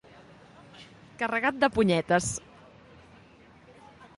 Carregat 1.19 1.61
de 1.65 1.69
punyetes. 1.75 2.31